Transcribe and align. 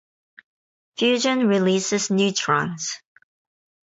Fusion 0.97 1.45
releases 1.47 2.09
neutrons. 2.09 3.03